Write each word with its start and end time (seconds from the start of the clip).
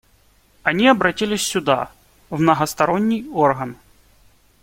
Они 0.63 0.87
обратились 0.87 1.43
сюда, 1.43 1.91
в 2.31 2.39
многосторонний 2.41 3.29
орган. 3.31 3.75